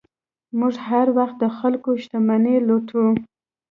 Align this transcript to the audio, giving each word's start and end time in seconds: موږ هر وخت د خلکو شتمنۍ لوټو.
موږ 0.59 0.75
هر 0.87 1.07
وخت 1.17 1.35
د 1.39 1.45
خلکو 1.57 1.89
شتمنۍ 2.03 2.57
لوټو. 2.67 3.05